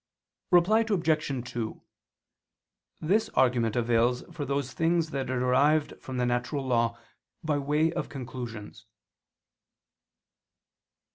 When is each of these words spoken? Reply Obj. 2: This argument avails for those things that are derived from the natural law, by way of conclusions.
Reply 0.49 0.79
Obj. 0.89 1.47
2: 1.51 1.81
This 3.01 3.29
argument 3.35 3.75
avails 3.75 4.23
for 4.33 4.45
those 4.45 4.73
things 4.73 5.11
that 5.11 5.29
are 5.29 5.39
derived 5.39 6.01
from 6.01 6.17
the 6.17 6.25
natural 6.25 6.65
law, 6.65 6.97
by 7.43 7.59
way 7.59 7.93
of 7.93 8.09
conclusions. 8.09 8.87